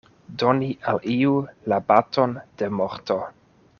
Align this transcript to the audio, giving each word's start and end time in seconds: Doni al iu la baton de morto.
Doni 0.43 0.69
al 0.93 1.01
iu 1.17 1.35
la 1.73 1.79
baton 1.91 2.35
de 2.63 2.71
morto. 2.79 3.19